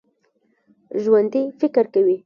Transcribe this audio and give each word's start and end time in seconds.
ژوندي 1.03 1.41
فکر 1.59 1.85
کوي 1.93 2.17